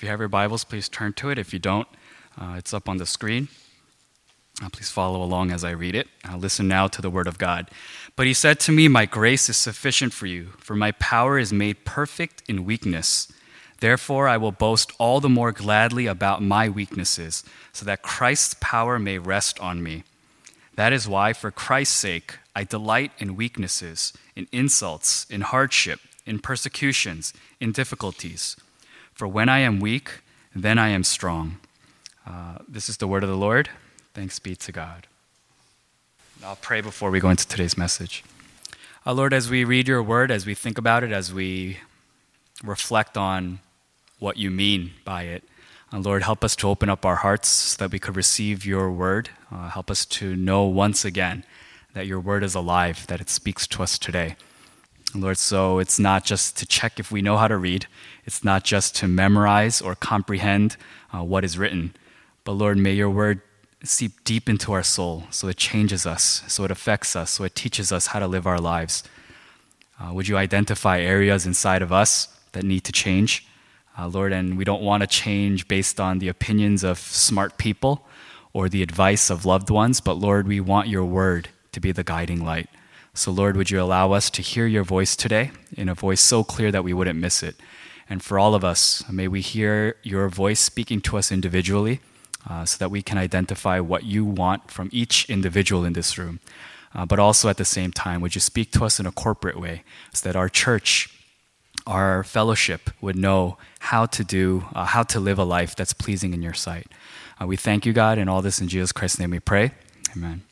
[0.00, 1.36] If you have your Bibles, please turn to it.
[1.36, 1.86] If you don't,
[2.40, 3.48] uh, it's up on the screen.
[4.62, 6.08] Uh, please follow along as I read it.
[6.26, 7.70] Uh, listen now to the word of God.
[8.16, 11.52] But he said to me, My grace is sufficient for you, for my power is
[11.52, 13.30] made perfect in weakness.
[13.80, 18.98] Therefore, I will boast all the more gladly about my weaknesses, so that Christ's power
[18.98, 20.04] may rest on me.
[20.76, 26.38] That is why, for Christ's sake, I delight in weaknesses, in insults, in hardship, in
[26.38, 28.56] persecutions, in difficulties.
[29.12, 30.20] For when I am weak,
[30.54, 31.58] then I am strong.
[32.26, 33.70] Uh, this is the word of the Lord.
[34.14, 35.06] Thanks be to God.
[36.44, 38.24] I'll pray before we go into today's message.
[39.06, 41.78] Uh, Lord, as we read your word, as we think about it, as we
[42.62, 43.60] reflect on
[44.20, 45.42] what you mean by it,
[45.92, 48.92] uh, Lord, help us to open up our hearts so that we could receive your
[48.92, 49.30] word.
[49.50, 51.42] Uh, help us to know once again
[51.94, 54.36] that your word is alive, that it speaks to us today.
[55.12, 57.86] Lord, so it's not just to check if we know how to read,
[58.24, 60.76] it's not just to memorize or comprehend
[61.12, 61.94] uh, what is written,
[62.44, 63.40] but Lord, may your word
[63.82, 67.56] seep deep into our soul so it changes us, so it affects us, so it
[67.56, 69.02] teaches us how to live our lives.
[69.98, 73.46] Uh, would you identify areas inside of us that need to change?
[74.00, 78.06] Uh, Lord, and we don't want to change based on the opinions of smart people
[78.54, 82.02] or the advice of loved ones, but Lord, we want your word to be the
[82.02, 82.70] guiding light.
[83.12, 86.42] So, Lord, would you allow us to hear your voice today in a voice so
[86.42, 87.56] clear that we wouldn't miss it?
[88.08, 92.00] And for all of us, may we hear your voice speaking to us individually
[92.48, 96.40] uh, so that we can identify what you want from each individual in this room.
[96.94, 99.60] Uh, but also at the same time, would you speak to us in a corporate
[99.60, 101.19] way so that our church,
[101.90, 106.32] our fellowship would know how to do, uh, how to live a life that's pleasing
[106.32, 106.86] in your sight.
[107.40, 109.72] Uh, we thank you, God, and all this in Jesus Christ's name we pray.
[110.16, 110.42] Amen.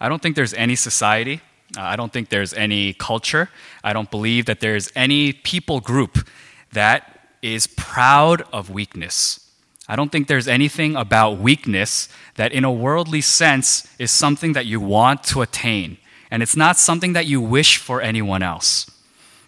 [0.00, 1.40] I don't think there's any society,
[1.76, 3.50] uh, I don't think there's any culture,
[3.82, 6.28] I don't believe that there's any people group
[6.72, 9.50] that is proud of weakness.
[9.88, 14.64] I don't think there's anything about weakness that, in a worldly sense, is something that
[14.64, 15.98] you want to attain.
[16.30, 18.91] And it's not something that you wish for anyone else.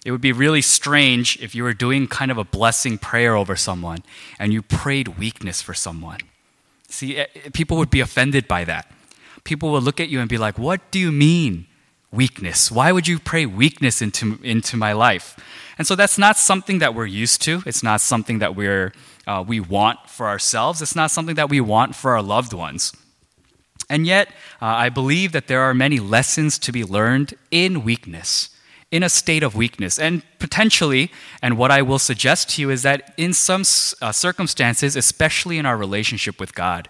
[0.04, 3.56] It would be really strange if you were doing kind of a blessing prayer over
[3.56, 4.02] someone
[4.38, 6.20] and you prayed weakness for someone.
[6.88, 8.92] See, eh, people would be offended by that.
[9.44, 11.66] People would look at you and be like, What do you mean,
[12.12, 12.70] weakness?
[12.70, 15.36] Why would you pray weakness into, into my life?
[15.78, 17.62] And so that's not something that we're used to.
[17.66, 18.92] It's not something that we're,
[19.26, 20.80] uh, we want for ourselves.
[20.80, 22.92] It's not something that we want for our loved ones.
[23.90, 24.28] And yet,
[24.62, 28.48] uh, I believe that there are many lessons to be learned in weakness,
[28.90, 29.98] in a state of weakness.
[29.98, 31.10] And potentially,
[31.42, 35.66] and what I will suggest to you is that in some uh, circumstances, especially in
[35.66, 36.88] our relationship with God,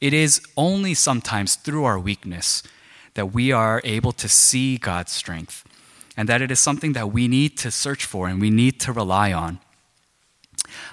[0.00, 2.62] it is only sometimes through our weakness
[3.14, 5.64] that we are able to see God's strength
[6.16, 8.92] and that it is something that we need to search for and we need to
[8.92, 9.60] rely on.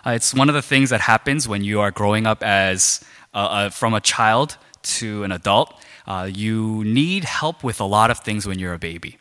[0.05, 3.03] Uh, it's one of the things that happens when you are growing up as
[3.33, 5.73] uh, uh, from a child to an adult.
[6.07, 9.17] Uh, you need help with a lot of things when you're a baby.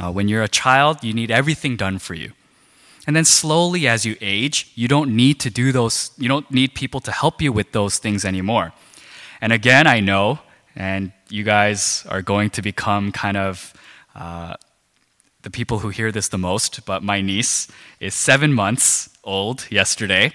[0.00, 2.32] Uh, when you're a child, you need everything done for you.
[3.06, 6.74] And then slowly as you age, you don't need to do those, you don't need
[6.74, 8.72] people to help you with those things anymore.
[9.40, 10.40] And again, I know,
[10.76, 13.72] and you guys are going to become kind of
[14.14, 14.54] uh,
[15.42, 17.68] the people who hear this the most, but my niece
[18.00, 20.32] is seven months old yesterday,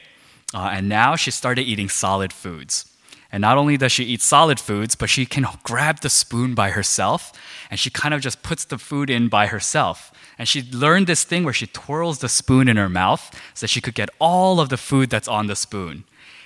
[0.54, 2.86] uh, and now she started eating solid foods.
[3.34, 6.70] And not only does she eat solid foods, but she can grab the spoon by
[6.70, 7.34] herself,
[7.72, 10.12] and she kind of just puts the food in by herself.
[10.38, 13.82] And she learned this thing where she twirls the spoon in her mouth so she
[13.82, 16.04] could get all of the food that's on the spoon.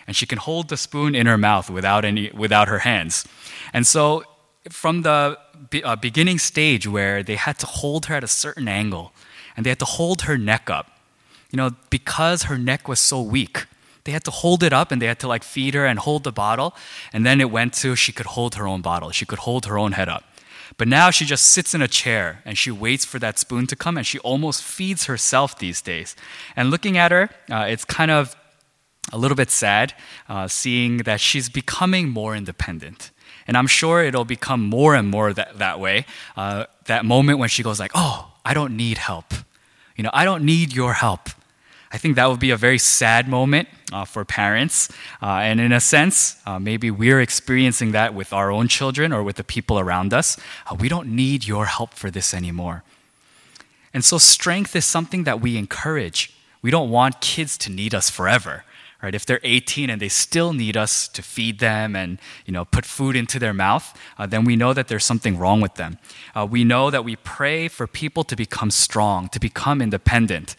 [0.07, 3.27] And she can hold the spoon in her mouth without, any, without her hands.
[3.73, 4.23] And so
[4.69, 5.37] from the
[5.83, 9.11] uh, beginning stage where they had to hold her at a certain angle
[9.57, 10.91] and they had to hold her neck up.
[11.51, 13.65] You know, because her neck was so weak,
[14.07, 16.23] they had to hold it up and they had to like feed her and hold
[16.23, 16.73] the bottle.
[17.11, 19.77] And then it went to she could hold her own bottle, she could hold her
[19.77, 20.23] own head up.
[20.77, 23.75] But now she just sits in a chair and she waits for that spoon to
[23.75, 26.15] come and she almost feeds herself these days.
[26.55, 28.35] And looking at her, uh, it's kind of
[29.11, 29.93] a little bit sad
[30.29, 33.11] uh, seeing that she's becoming more independent.
[33.45, 36.05] And I'm sure it'll become more and more that, that way.
[36.37, 39.33] Uh, that moment when she goes like, oh, I don't need help.
[39.97, 41.29] You know, I don't need your help.
[41.91, 44.89] I think that would be a very sad moment uh, for parents.
[45.21, 49.23] Uh, and in a sense, uh, maybe we're experiencing that with our own children or
[49.23, 50.37] with the people around us.
[50.69, 52.83] Uh, we don't need your help for this anymore.
[53.93, 56.33] And so, strength is something that we encourage.
[56.61, 58.65] We don't want kids to need us forever,
[59.01, 59.13] Right?
[59.13, 62.17] If they're 18 and they still need us to feed them and
[62.47, 65.61] you know put food into their mouth, uh, then we know that there's something wrong
[65.61, 65.99] with them.
[66.35, 70.55] Uh, we know that we pray for people to become strong, to become independent.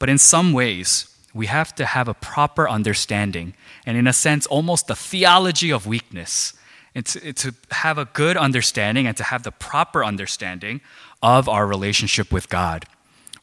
[0.00, 3.54] But in some ways, we have to have a proper understanding,
[3.86, 6.54] and in a sense, almost the theology of weakness.
[6.92, 10.80] To, to have a good understanding and to have the proper understanding
[11.22, 12.84] of our relationship with God.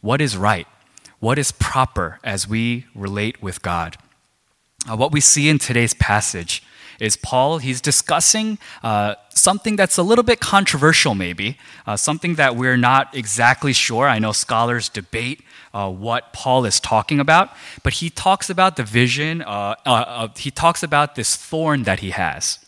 [0.02, 0.68] What is right?
[1.20, 3.96] What is proper as we relate with God?
[4.86, 6.62] Uh, what we see in today's passage
[7.00, 12.56] is Paul, he's discussing uh, something that's a little bit controversial, maybe, uh, something that
[12.56, 14.08] we're not exactly sure.
[14.08, 17.52] I know scholars debate uh, what Paul is talking about,
[17.84, 22.12] but he talks about the vision, uh, uh, he talks about this thorn that he
[22.12, 22.60] has.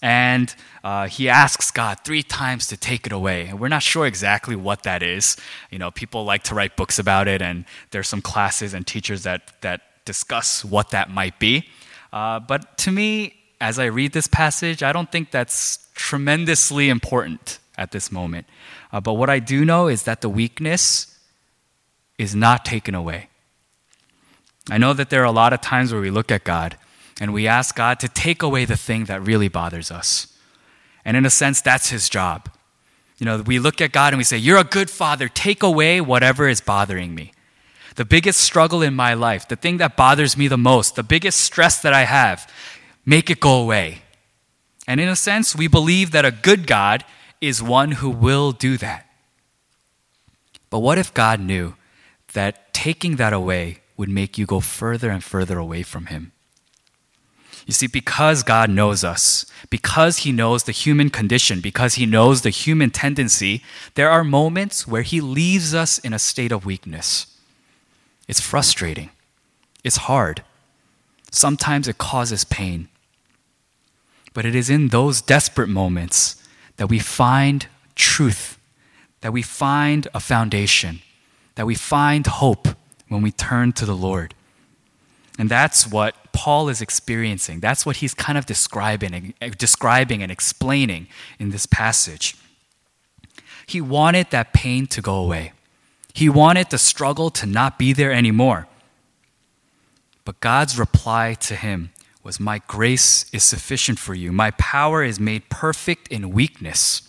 [0.00, 0.54] And
[0.84, 3.46] uh, he asks God three times to take it away.
[3.46, 5.38] And we're not sure exactly what that is.
[5.70, 9.22] You know, people like to write books about it, and there's some classes and teachers
[9.22, 11.70] that, that discuss what that might be.
[12.14, 17.58] Uh, but to me, as I read this passage, I don't think that's tremendously important
[17.76, 18.46] at this moment.
[18.92, 21.18] Uh, but what I do know is that the weakness
[22.16, 23.30] is not taken away.
[24.70, 26.78] I know that there are a lot of times where we look at God
[27.20, 30.38] and we ask God to take away the thing that really bothers us.
[31.04, 32.48] And in a sense, that's his job.
[33.18, 36.00] You know, we look at God and we say, You're a good father, take away
[36.00, 37.33] whatever is bothering me
[37.94, 41.40] the biggest struggle in my life, the thing that bothers me the most, the biggest
[41.40, 42.50] stress that I have,
[43.06, 44.02] make it go away.
[44.86, 47.04] And in a sense, we believe that a good God
[47.40, 49.06] is one who will do that.
[50.70, 51.74] But what if God knew
[52.32, 56.32] that taking that away would make you go further and further away from Him?
[57.66, 62.42] You see, because God knows us, because He knows the human condition, because He knows
[62.42, 63.62] the human tendency,
[63.94, 67.33] there are moments where He leaves us in a state of weakness.
[68.28, 69.10] It's frustrating.
[69.82, 70.42] It's hard.
[71.30, 72.88] Sometimes it causes pain.
[74.32, 76.42] But it is in those desperate moments
[76.76, 78.58] that we find truth,
[79.20, 81.00] that we find a foundation,
[81.54, 82.68] that we find hope
[83.08, 84.34] when we turn to the Lord.
[85.38, 87.60] And that's what Paul is experiencing.
[87.60, 92.36] That's what he's kind of describing, describing and explaining in this passage.
[93.66, 95.52] He wanted that pain to go away.
[96.14, 98.68] He wanted the struggle to not be there anymore.
[100.24, 101.90] But God's reply to him
[102.22, 104.32] was, My grace is sufficient for you.
[104.32, 107.02] My power is made perfect in weakness.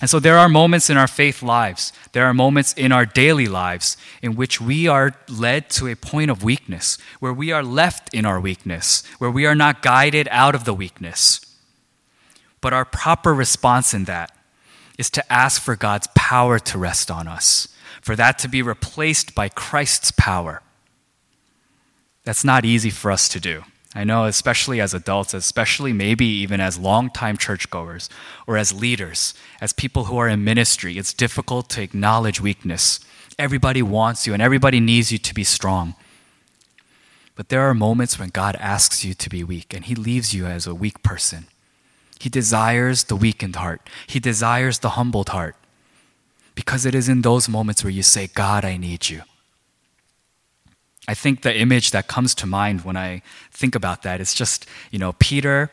[0.00, 3.46] And so there are moments in our faith lives, there are moments in our daily
[3.46, 8.14] lives in which we are led to a point of weakness, where we are left
[8.14, 11.44] in our weakness, where we are not guided out of the weakness.
[12.60, 14.30] But our proper response in that
[14.98, 17.68] is to ask for God's power to rest on us,
[18.02, 20.60] for that to be replaced by Christ's power.
[22.24, 23.62] That's not easy for us to do.
[23.94, 28.10] I know, especially as adults, especially maybe even as longtime churchgoers
[28.46, 33.00] or as leaders, as people who are in ministry, it's difficult to acknowledge weakness.
[33.38, 35.94] Everybody wants you and everybody needs you to be strong.
[37.34, 40.44] But there are moments when God asks you to be weak and He leaves you
[40.44, 41.46] as a weak person.
[42.18, 43.88] He desires the weakened heart.
[44.06, 45.56] He desires the humbled heart.
[46.54, 49.22] Because it is in those moments where you say, God, I need you.
[51.06, 54.66] I think the image that comes to mind when I think about that is just,
[54.90, 55.70] you know, Peter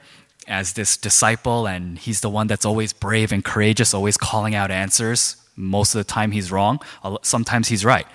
[0.47, 4.69] as this disciple, and he's the one that's always brave and courageous, always calling out
[4.69, 5.37] answers.
[5.55, 6.79] Most of the time he's wrong,
[7.23, 8.05] sometimes he's right.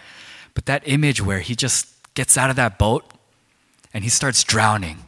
[0.54, 3.04] But that image where he just gets out of that boat
[3.92, 4.98] and he starts drowning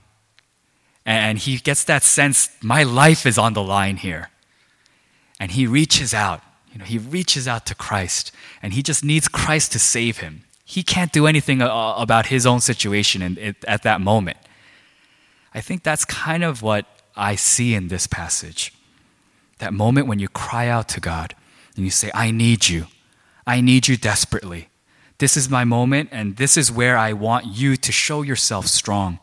[1.05, 4.31] and he gets that sense my life is on the line here.
[5.41, 6.41] And he reaches out.
[6.73, 8.33] You know, he reaches out to Christ
[8.63, 10.45] and he just needs Christ to save him.
[10.65, 14.39] He can't do anything uh, about his own situation at that moment.
[15.53, 18.73] I think that's kind of what I see in this passage.
[19.59, 21.35] That moment when you cry out to God
[21.77, 22.87] and you say, I need you.
[23.47, 24.69] I need you desperately.
[25.19, 29.19] This is my moment, and this is where I want you to show yourself strong.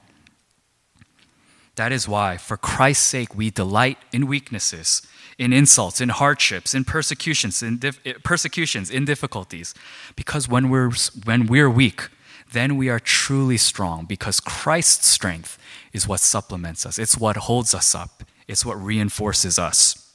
[1.79, 5.01] That is why, for Christ's sake, we delight in weaknesses,
[5.38, 9.74] in insults, in hardships, in persecutions, in dif- eh, persecutions, in difficulties.
[10.17, 10.91] Because when we're,
[11.24, 12.09] when we're weak,
[12.51, 15.57] then we are truly strong because Christ's strength
[15.93, 17.00] is what supplements us.
[17.00, 18.25] It's what holds us up.
[18.45, 20.12] It's what reinforces us.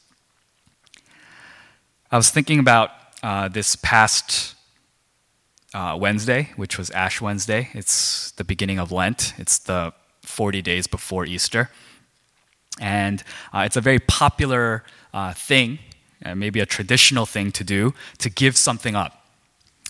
[2.13, 2.91] I was thinking about
[3.23, 4.55] uh, this past
[5.73, 7.71] uh, Wednesday, which was Ash Wednesday.
[7.73, 9.33] It's the beginning of Lent.
[9.39, 9.95] It's the
[10.35, 11.71] 40 days before Easter.
[12.81, 13.23] And
[13.53, 15.79] uh, it's a very popular uh, thing,
[16.25, 19.25] uh, maybe a traditional thing to do, to give something up.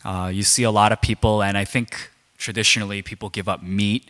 [0.04, 4.08] Uh, you see a lot of people, and I think traditionally people give up meat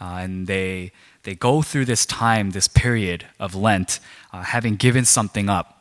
[0.00, 4.00] uh, and they, they go through this time, this period of Lent,
[4.32, 5.73] uh, having given something up.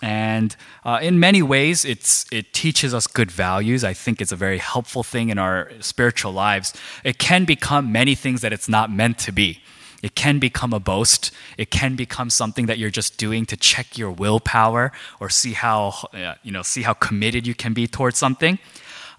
[0.00, 3.82] And uh, in many ways, it's, it teaches us good values.
[3.82, 6.72] I think it's a very helpful thing in our spiritual lives.
[7.02, 9.60] It can become many things that it's not meant to be.
[10.00, 11.32] It can become a boast.
[11.56, 15.94] It can become something that you're just doing to check your willpower or see how,
[16.14, 18.60] uh, you know, see how committed you can be towards something.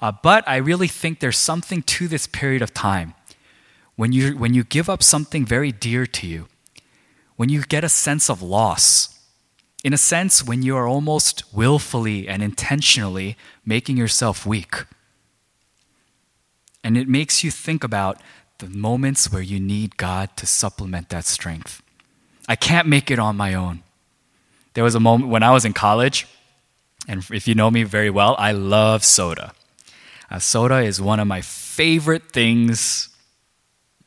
[0.01, 3.13] Uh, but I really think there's something to this period of time.
[3.97, 6.47] When you, when you give up something very dear to you,
[7.35, 9.18] when you get a sense of loss,
[9.83, 14.85] in a sense, when you are almost willfully and intentionally making yourself weak.
[16.83, 18.21] And it makes you think about
[18.57, 21.81] the moments where you need God to supplement that strength.
[22.47, 23.83] I can't make it on my own.
[24.73, 26.27] There was a moment when I was in college,
[27.07, 29.53] and if you know me very well, I love soda.
[30.29, 33.09] Uh, soda is one of my favorite things,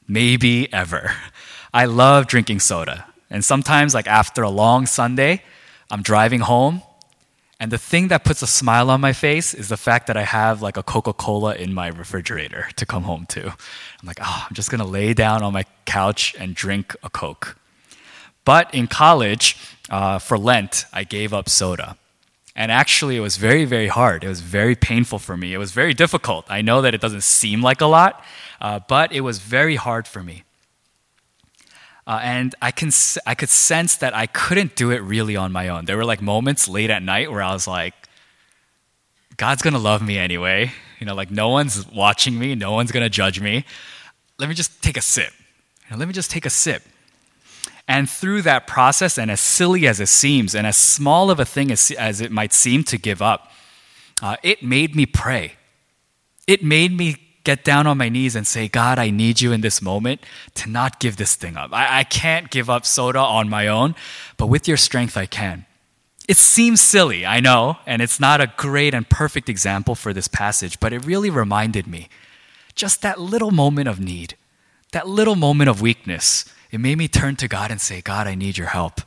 [0.06, 1.12] maybe ever.
[1.74, 3.06] I love drinking soda.
[3.30, 5.42] And sometimes, like after a long Sunday,
[5.92, 6.82] I'm driving home,
[7.60, 10.22] and the thing that puts a smile on my face is the fact that I
[10.24, 13.46] have like a Coca Cola in my refrigerator to come home to.
[13.46, 17.58] I'm like, oh, I'm just gonna lay down on my couch and drink a Coke.
[18.46, 19.56] But in college,
[19.90, 21.98] uh, for Lent, I gave up soda.
[22.56, 24.24] And actually, it was very, very hard.
[24.24, 25.52] It was very painful for me.
[25.54, 26.46] It was very difficult.
[26.48, 28.24] I know that it doesn't seem like a lot,
[28.62, 30.44] uh, but it was very hard for me.
[32.06, 32.90] Uh, and I, can,
[33.26, 35.84] I could sense that I couldn't do it really on my own.
[35.84, 37.94] There were like moments late at night where I was like,
[39.36, 40.72] God's gonna love me anyway.
[40.98, 43.64] You know, like no one's watching me, no one's gonna judge me.
[44.38, 45.32] Let me just take a sip.
[45.84, 46.82] You know, let me just take a sip.
[47.88, 51.44] And through that process, and as silly as it seems, and as small of a
[51.44, 53.50] thing as, as it might seem to give up,
[54.22, 55.54] uh, it made me pray.
[56.46, 59.60] It made me get down on my knees and say, God, I need you in
[59.60, 60.20] this moment
[60.54, 61.72] to not give this thing up.
[61.72, 63.94] I, I can't give up soda on my own,
[64.36, 65.66] but with your strength, I can.
[66.28, 70.28] It seems silly, I know, and it's not a great and perfect example for this
[70.28, 72.08] passage, but it really reminded me
[72.74, 74.36] just that little moment of need,
[74.92, 76.44] that little moment of weakness.
[76.70, 79.00] It made me turn to God and say, God, I need your help.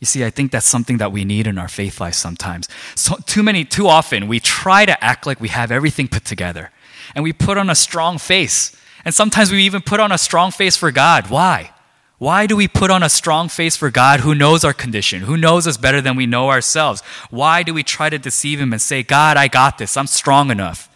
[0.00, 2.68] You see, I think that's something that we need in our faith life sometimes.
[2.94, 6.70] So, too many, too often, we try to act like we have everything put together.
[7.14, 8.76] And we put on a strong face.
[9.04, 11.30] And sometimes we even put on a strong face for God.
[11.30, 11.72] Why?
[12.18, 15.36] Why do we put on a strong face for God who knows our condition, who
[15.36, 17.02] knows us better than we know ourselves?
[17.30, 20.50] Why do we try to deceive Him and say, God, I got this, I'm strong
[20.50, 20.88] enough?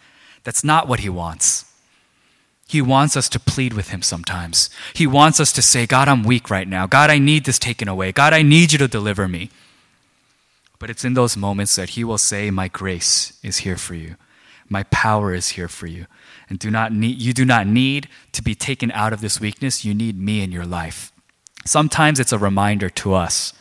[0.45, 1.70] That's not what He wants.
[2.71, 4.71] He wants us to plead with Him sometimes.
[4.95, 6.87] He wants us to say, God, I'm weak right now.
[6.87, 8.13] God, I need this taken away.
[8.13, 9.51] God, I need you to deliver me.
[10.79, 14.15] But it's in those moments that He will say, My grace is here for you.
[14.69, 16.07] My power is here for you.
[16.49, 19.85] And do not need, you do not need to be taken out of this weakness.
[19.85, 21.11] You need me in your life.
[21.67, 23.53] Sometimes it's a reminder to us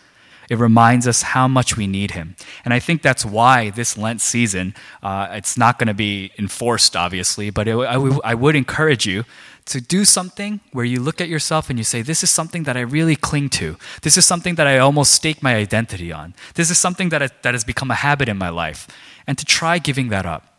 [0.49, 2.35] it reminds us how much we need Him.
[2.65, 6.95] And I think that's why this Lent season, uh, it's not going to be enforced,
[6.95, 9.25] obviously, but it, I, w- I would encourage you
[9.65, 12.75] to do something where you look at yourself and you say, This is something that
[12.75, 13.77] I really cling to.
[14.01, 16.33] This is something that I almost stake my identity on.
[16.55, 18.87] This is something that, I, that has become a habit in my life.
[19.27, 20.57] And to try giving that up.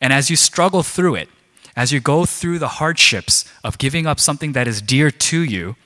[0.00, 1.28] And as you struggle through it,
[1.76, 5.76] as you go through the hardships of giving up something that is dear to you,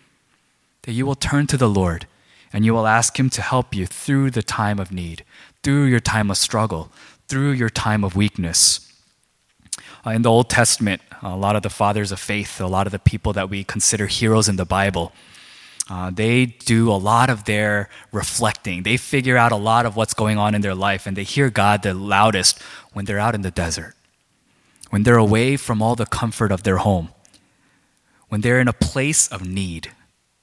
[0.82, 2.06] that you will turn to the Lord
[2.52, 5.24] and you will ask Him to help you through the time of need,
[5.62, 6.90] through your time of struggle,
[7.28, 8.92] through your time of weakness.
[10.04, 12.92] Uh, in the Old Testament, a lot of the fathers of faith, a lot of
[12.92, 15.12] the people that we consider heroes in the Bible,
[15.90, 18.82] uh, they do a lot of their reflecting.
[18.82, 21.50] They figure out a lot of what's going on in their life, and they hear
[21.50, 22.60] God the loudest
[22.92, 23.94] when they're out in the desert,
[24.90, 27.10] when they're away from all the comfort of their home,
[28.28, 29.90] when they're in a place of need,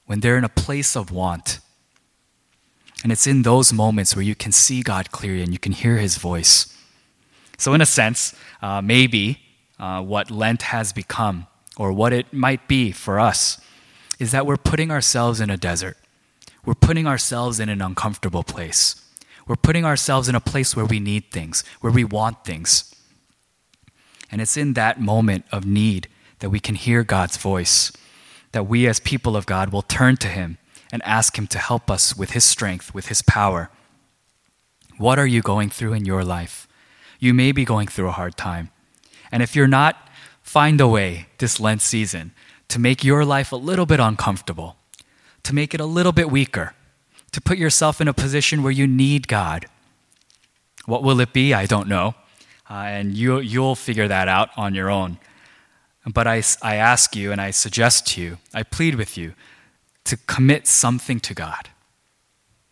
[0.06, 1.59] when they're in a place of want.
[3.02, 5.96] And it's in those moments where you can see God clearly and you can hear
[5.96, 6.76] his voice.
[7.56, 9.40] So, in a sense, uh, maybe
[9.78, 13.60] uh, what Lent has become, or what it might be for us,
[14.18, 15.96] is that we're putting ourselves in a desert.
[16.64, 19.02] We're putting ourselves in an uncomfortable place.
[19.46, 22.94] We're putting ourselves in a place where we need things, where we want things.
[24.30, 26.08] And it's in that moment of need
[26.40, 27.92] that we can hear God's voice,
[28.52, 30.58] that we as people of God will turn to Him
[30.92, 33.70] and ask Him to help us with His strength, with His power.
[34.98, 36.66] What are you going through in your life?
[37.18, 38.70] You may be going through a hard time.
[39.32, 40.08] And if you're not,
[40.42, 42.32] find a way this Lent season
[42.68, 44.76] to make your life a little bit uncomfortable,
[45.42, 46.74] to make it a little bit weaker,
[47.32, 49.66] to put yourself in a position where you need God.
[50.86, 51.54] What will it be?
[51.54, 52.14] I don't know.
[52.70, 55.18] uh, and you, you'll figure that out on your own.
[56.06, 59.34] But I, I ask you and I suggest to you, I plead with you
[60.10, 61.70] to commit something to God.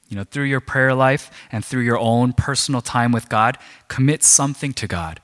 [0.09, 4.25] You know, through your prayer life and through your own personal time with God, commit
[4.25, 5.21] something to God.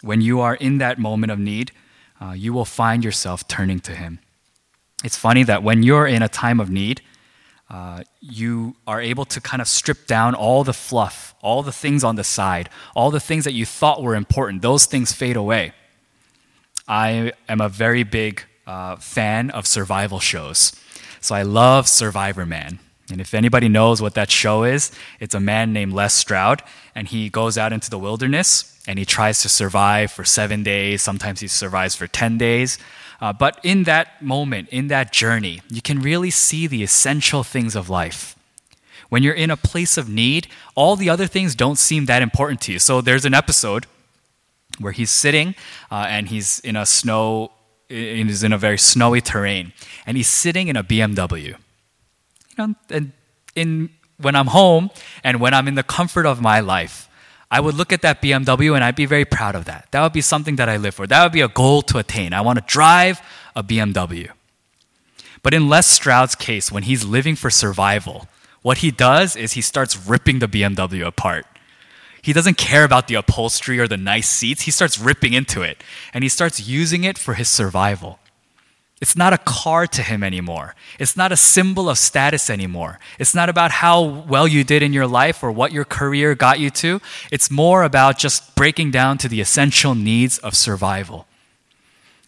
[0.00, 1.72] When you are in that moment of need,
[2.20, 4.20] uh, you will find yourself turning to Him.
[5.02, 7.02] It's funny that when you're in a time of need,
[7.68, 12.04] uh, you are able to kind of strip down all the fluff, all the things
[12.04, 14.62] on the side, all the things that you thought were important.
[14.62, 15.72] Those things fade away.
[16.86, 20.72] I am a very big uh, fan of survival shows.
[21.20, 22.78] So I love Survivor Man.
[23.10, 26.62] And if anybody knows what that show is, it's a man named Les Stroud,
[26.94, 31.02] and he goes out into the wilderness and he tries to survive for seven days.
[31.02, 32.78] Sometimes he survives for 10 days.
[33.20, 37.74] Uh, but in that moment, in that journey, you can really see the essential things
[37.74, 38.36] of life.
[39.08, 40.46] When you're in a place of need,
[40.76, 42.78] all the other things don't seem that important to you.
[42.78, 43.86] So there's an episode
[44.78, 45.56] where he's sitting
[45.90, 47.50] uh, and he's in a snow,
[47.90, 49.72] he's in a very snowy terrain,
[50.06, 51.44] and he's sitting in a BMW.
[51.48, 51.56] You
[52.58, 53.12] know, and
[53.54, 54.90] in when I'm home
[55.24, 57.08] and when I'm in the comfort of my life,
[57.50, 59.88] I would look at that BMW and I'd be very proud of that.
[59.90, 61.06] That would be something that I live for.
[61.06, 62.32] That would be a goal to attain.
[62.32, 63.20] I want to drive
[63.56, 64.30] a BMW.
[65.42, 68.28] But in Les Stroud's case, when he's living for survival,
[68.62, 71.46] what he does is he starts ripping the BMW apart.
[72.22, 74.62] He doesn't care about the upholstery or the nice seats.
[74.62, 78.18] He starts ripping into it and he starts using it for his survival.
[79.00, 80.74] It's not a car to him anymore.
[80.98, 82.98] It's not a symbol of status anymore.
[83.18, 86.60] It's not about how well you did in your life or what your career got
[86.60, 87.00] you to.
[87.32, 91.26] It's more about just breaking down to the essential needs of survival.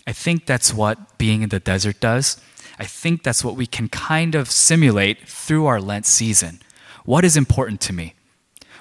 [0.07, 2.41] I think that's what being in the desert does.
[2.79, 6.61] I think that's what we can kind of simulate through our Lent season.
[7.05, 8.15] What is important to me?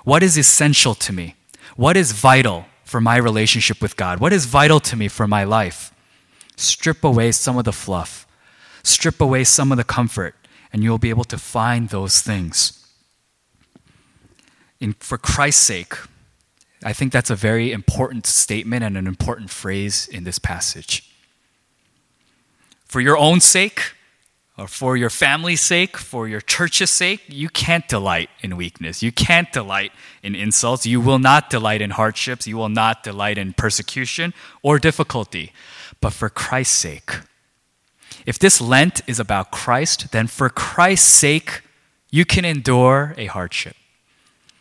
[0.03, 1.35] What is essential to me?
[1.75, 4.19] What is vital for my relationship with God?
[4.19, 5.93] What is vital to me for my life?
[6.55, 8.27] Strip away some of the fluff,
[8.83, 10.35] strip away some of the comfort,
[10.73, 12.77] and you'll be able to find those things.
[14.79, 15.93] In, for Christ's sake,
[16.83, 21.11] I think that's a very important statement and an important phrase in this passage.
[22.85, 23.93] For your own sake,
[24.61, 29.01] Uh, for your family's sake, for your church's sake, you can't delight in weakness.
[29.01, 30.85] You can't delight in insults.
[30.85, 32.45] You will not delight in hardships.
[32.45, 35.51] You will not delight in persecution or difficulty
[35.99, 37.11] but for Christ's sake.
[38.25, 41.61] If this Lent is about Christ, then for Christ's sake,
[42.11, 43.75] you can endure a hardship.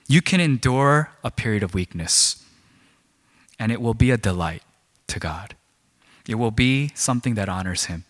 [0.09, 2.43] You can endure a period of weakness,
[3.59, 4.63] and it will be a delight
[5.09, 5.57] to God.
[6.27, 8.05] It will be something that honors Him.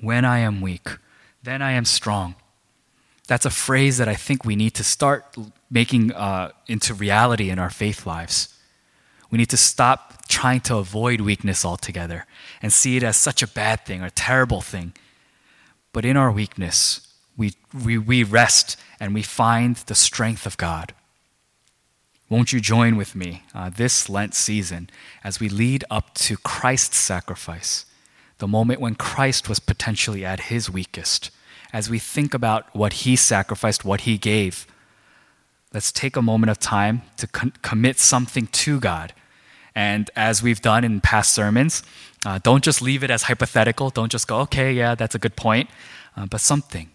[0.00, 0.88] When I am weak,
[1.42, 2.34] then I am strong.
[3.26, 5.36] That's a phrase that I think we need to start
[5.70, 8.54] making uh, into reality in our faith lives.
[9.30, 12.26] We need to stop trying to avoid weakness altogether
[12.62, 14.94] and see it as such a bad thing or terrible thing.
[15.92, 17.06] But in our weakness,
[17.36, 20.94] we, we, we rest and we find the strength of God.
[22.30, 24.90] Won't you join with me uh, this Lent season
[25.24, 27.86] as we lead up to Christ's sacrifice,
[28.38, 31.30] the moment when Christ was potentially at his weakest?
[31.72, 34.66] As we think about what he sacrificed, what he gave,
[35.74, 39.12] let's take a moment of time to con- commit something to God
[39.78, 41.84] and as we've done in past sermons,
[42.26, 43.90] uh, don't just leave it as hypothetical.
[43.90, 45.70] Don't just go, okay, yeah, that's a good point.
[46.16, 46.90] Uh, but something,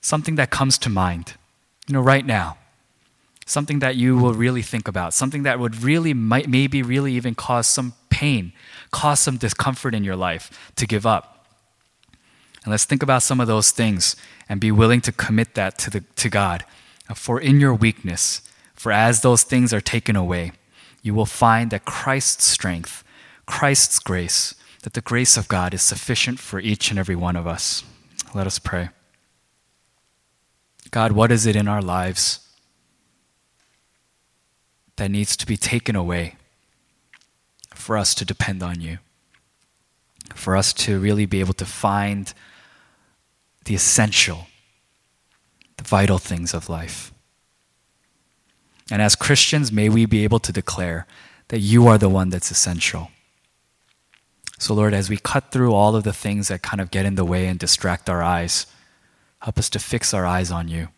[0.00, 1.34] something that comes to mind,
[1.86, 2.56] you know, right now.
[3.44, 7.34] Something that you will really think about, something that would really, might, maybe really even
[7.34, 8.52] cause some pain,
[8.90, 11.46] cause some discomfort in your life to give up.
[12.62, 14.14] And let's think about some of those things
[14.46, 16.66] and be willing to commit that to, the, to God.
[17.14, 18.42] For in your weakness,
[18.74, 20.52] for as those things are taken away,
[21.02, 23.02] you will find that Christ's strength,
[23.46, 27.46] Christ's grace, that the grace of God is sufficient for each and every one of
[27.46, 27.84] us.
[28.34, 28.90] Let us pray.
[30.90, 32.40] God, what is it in our lives
[34.96, 36.36] that needs to be taken away
[37.80, 38.98] for us to depend on you?
[40.34, 42.32] For us to really be able to find
[43.64, 44.46] the essential,
[45.76, 47.12] the vital things of life.
[48.90, 51.06] And as Christians, may we be able to declare
[51.48, 53.10] that you are the one that's essential.
[54.58, 57.14] So, Lord, as we cut through all of the things that kind of get in
[57.14, 58.66] the way and distract our eyes,
[59.40, 60.88] help us to fix our eyes on you.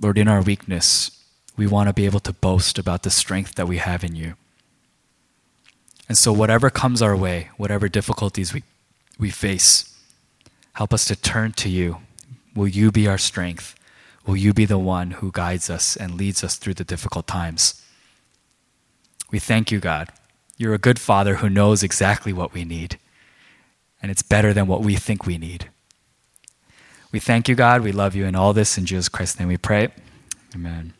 [0.00, 1.10] Lord, in our weakness,
[1.56, 4.34] we want to be able to boast about the strength that we have in you.
[6.08, 8.62] And so, whatever comes our way, whatever difficulties we,
[9.18, 9.98] we face,
[10.74, 11.98] help us to turn to you.
[12.54, 13.74] Will you be our strength?
[14.26, 17.82] will you be the one who guides us and leads us through the difficult times.
[19.30, 20.10] We thank you, God.
[20.56, 22.98] You're a good father who knows exactly what we need,
[24.00, 25.68] and it's better than what we think we need.
[27.12, 27.82] We thank you, God.
[27.82, 29.88] We love you, in all this in Jesus Christ's name we pray.
[30.54, 30.94] Amen.